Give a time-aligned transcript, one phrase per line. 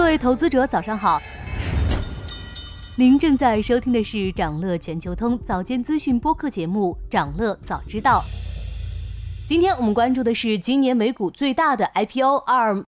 [0.00, 1.20] 各位投资者，早上好。
[2.96, 8.20] 您正在收听的是长乐全球通早间资讯播客节目《长乐早知道》。
[9.46, 12.82] 今天我们关注的是今年美股最大的 IPO ARM。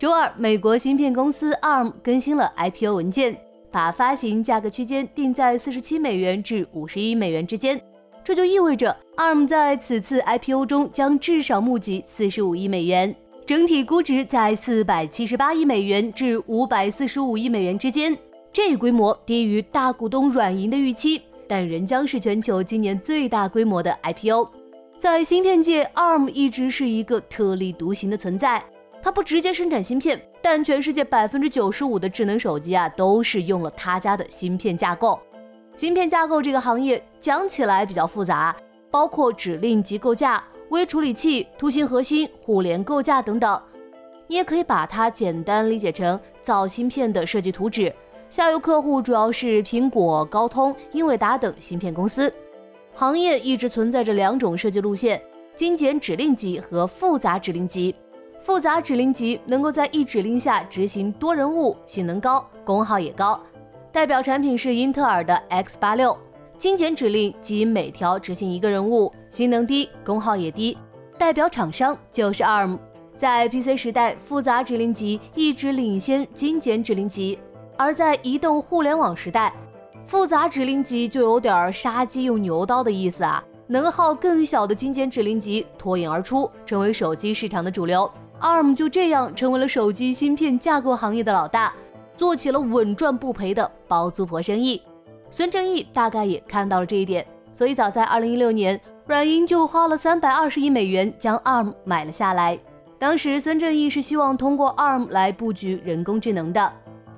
[0.00, 3.38] 周二，美国芯片公司 ARM 更新了 IPO 文件，
[3.70, 7.80] 把发行价格区间定在四十七美元至五十一美元之间。
[8.24, 13.14] 这就意味着 ARM 在此次 IPO 中将至少募集四十五亿美元。
[13.44, 18.16] 整体估值在四百七十八亿美元至五百四十五亿美元之间，
[18.52, 24.48] 这一规模低于大股东软银的预期，但仍将是全球今年最大规模的 IPO。
[24.96, 28.62] 在芯片界，ARM 一直是一个特立独行的存在。
[29.02, 35.18] 它不直接生产芯片，但全世界百分之九十五的智能手机啊都是用了他家的芯片架构。
[35.74, 38.54] 芯片架构这个行业讲起来比较复杂，
[38.88, 40.40] 包括指令集构架。
[40.72, 43.60] 微处理器、图形核心、互联构架等等，
[44.26, 47.94] 你也可以把它简单理解成造芯片的设计图纸。
[48.30, 52.32] 下游客户主要是苹果、高通、英伟达等芯片公司。
[52.94, 55.20] 行业一直存在着两种设计路线：
[55.54, 57.94] 精简指令集和复杂指令集。
[58.40, 63.38] 复杂指令集能够在一指令下执行多任务，性能高，功耗也高。
[63.92, 66.16] 代表产品是英特尔的 X 八六。
[66.62, 70.78] 精简指令即每条执行一个任务，性能低，功耗也低。
[71.18, 72.78] 代表厂商就是 ARM。
[73.16, 77.36] 在 PC 时代，复杂指令集一直领先精简指令集；
[77.76, 79.52] 而在移动互联网时代，
[80.06, 83.42] 复杂指令集就有点杀鸡用牛刀的意思啊。
[83.66, 88.08] 能耗更小的精简指令集脱颖而出，成为手机市场的主流。
[88.40, 91.74] ARM 就这样成为了手机芯片架构行业的老大，
[92.16, 94.80] 做起了稳赚不赔的包租婆生意。
[95.32, 102.58] 孙正义大概也看到了这一点，所以早在二零一六年，软银就花了三百二十亿美元将 ARM 买了下来。
[102.98, 106.70] 当时孙正义是希望通过 ARM 来布局人工智能的，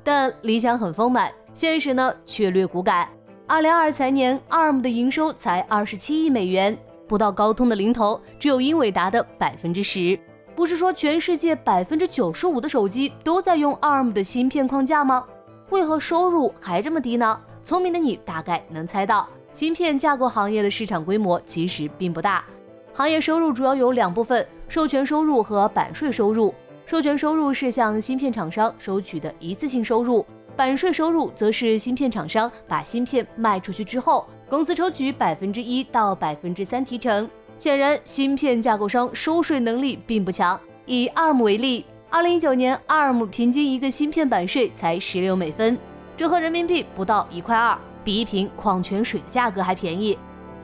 [0.05, 3.09] 但理想很丰满，现实呢却略骨感。
[3.49, 10.17] 二零二财年，ARM 的营收才二十七亿美元，不到高通的零头，只有英伟达的百分之十。
[10.55, 15.27] 不是说全世界百分之九十五的手机都在用 ARM 的芯片框架吗？
[15.71, 17.41] 为何收入还这么低呢？
[17.65, 22.45] 聪明的你大概能猜到，芯片架构行业的市场规模其实并不大。
[22.93, 26.55] 行业收入主要有两部分：授权收入和版税收入。
[26.85, 37.27] 授权收入是向芯片厂商收取的一次性收入，版税收入则是芯片厂商把芯片卖出去之后，公司抽取百分之一到百分之三提成。
[37.57, 40.61] 显然，芯片架构商收税能力并不强。
[40.85, 45.79] 以 ARM 为例，二零一九年 ARM 平均一个芯片版税才十六美分。
[46.17, 50.17] 折合人民币不到一块二，比一瓶矿泉水的价格还便宜。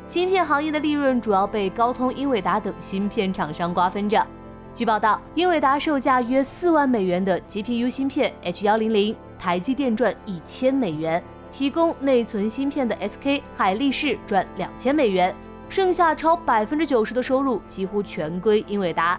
[0.06, 4.24] 芯片行业的利润主要被高通、英伟达等芯片厂商瓜分着。
[4.72, 11.20] 据报道，英伟达售价约四万美元的 GPU 芯片 H 幺零零，台积电赚一千美元；
[11.52, 15.34] 提供内存芯片的 SK 海力士赚两千美元，
[15.68, 19.18] 剩下超百分之九十的收入几乎全归英伟达。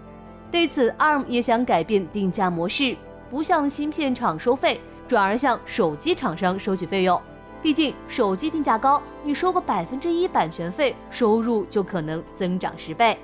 [0.50, 2.96] 对此，ARM 也想改变定价模式，
[3.28, 4.80] 不向芯片厂收费。
[5.12, 7.20] 转而向手机厂商收取费用，
[7.60, 13.18] 毕竟手机定价高，你收个百分之一版权费，收入就可能增长十倍。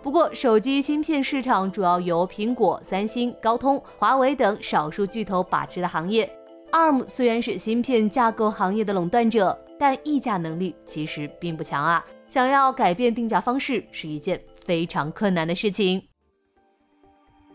[0.00, 6.30] 不过，手机芯片市场主要由苹果、三星、高通、华为等少数巨头把持的行业。
[6.70, 12.04] ARM 虽然是芯片架构行业的垄断者，但议价能力其实并不强啊。
[12.28, 16.00] 想要改变定价方式是一件非常困难的事情。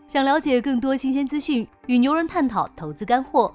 [0.06, 3.54] 想了解更多新鲜资讯，与牛人探讨投资干货。